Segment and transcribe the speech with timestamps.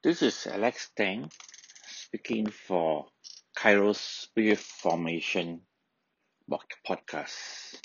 [0.00, 1.28] This is Alex Tang
[1.88, 3.08] speaking for
[3.56, 5.62] Kairos Spirit Formation
[6.86, 7.80] podcast.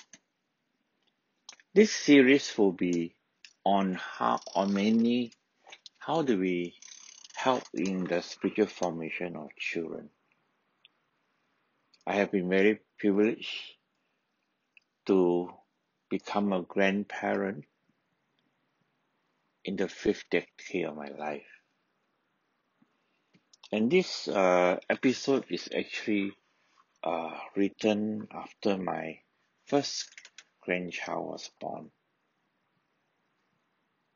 [1.74, 3.16] This series will be
[3.66, 5.34] on how on many
[5.98, 6.76] how do we
[7.34, 10.12] help in the spiritual formation of children.
[12.06, 13.74] I have been very privileged
[15.08, 15.50] to
[16.12, 17.66] become a grandparent
[19.66, 21.63] in the fifth decade of my life.
[23.74, 26.34] And this uh, episode is actually
[27.04, 29.18] uh, written after my
[29.66, 30.12] first
[30.62, 31.90] grandchild was born.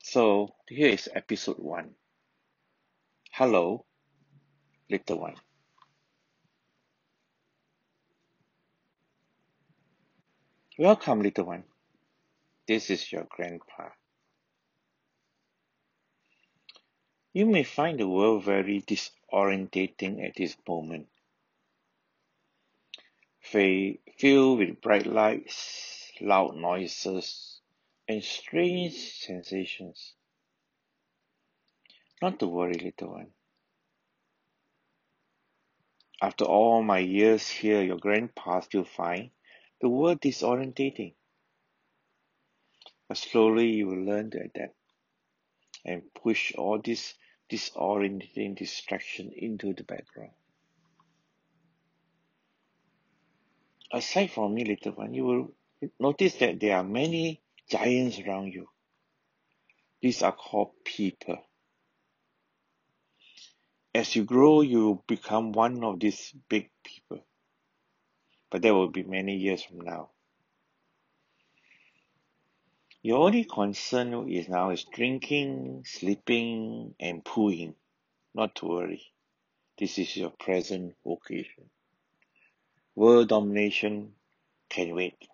[0.04, 1.96] So here is episode one.
[3.32, 3.84] Hello,
[4.92, 5.38] little one.
[10.78, 11.64] Welcome, little one.
[12.68, 13.90] This is your grandpa.
[17.34, 18.82] You may find the world very
[19.32, 21.08] disorientating at this moment.
[23.42, 27.62] Filled with bright lights, loud noises,
[28.08, 30.14] and strange sensations.
[32.22, 33.28] Not to worry, little one.
[36.22, 39.30] After all my years here, your grandpa still find
[39.82, 41.14] the world disorientating.
[43.08, 44.76] But slowly you will learn to adapt
[45.86, 46.80] and push all
[47.50, 50.32] disorienting distraction into the background.
[53.92, 55.52] Aside from me, little one, you will
[56.00, 58.68] notice that there are many giants around you.
[60.02, 61.38] These are called people.
[63.96, 67.26] As you grow, you become one of these big people.
[68.50, 70.10] But that will be many years from now.
[73.08, 77.76] Your only concern is now is drinking, sleeping, and pooing.
[78.36, 79.02] Not to worry.
[79.80, 81.70] This is your present vocation.
[82.96, 84.16] World domination
[84.68, 85.26] can wait.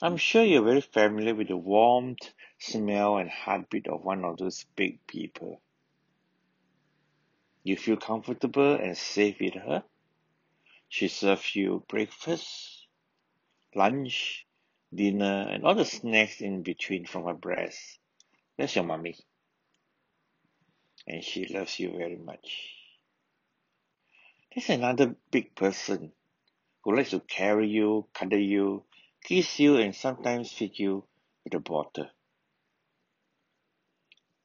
[0.00, 4.64] I'm sure you're very familiar with the warmth, smell, and heartbeat of one of those
[4.74, 5.60] big people.
[7.62, 9.84] You feel comfortable and safe with her.
[10.88, 12.79] She serves you breakfast,
[13.74, 14.46] lunch,
[14.94, 17.98] dinner, and all the snacks in between from her breast.
[18.58, 19.16] That's your mommy.
[21.06, 22.74] And she loves you very much.
[24.54, 26.12] There's another big person
[26.82, 28.84] who likes to carry you, cuddle you,
[29.24, 31.04] kiss you, and sometimes feed you
[31.44, 32.08] with a bottle.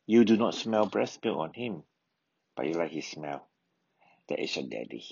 [0.06, 1.84] You do not smell breast milk on him,
[2.56, 3.47] but you like his smell.
[4.30, 5.03] That is your daddy.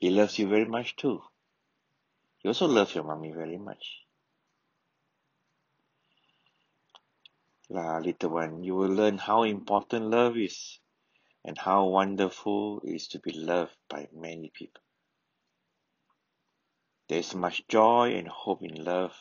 [0.00, 1.22] He loves you very much too.
[2.44, 4.02] You also love your mommy very much.
[7.70, 10.78] La little one, you will learn how important love is
[11.42, 14.82] and how wonderful it is to be loved by many people.
[17.08, 19.14] There is much joy and hope in love.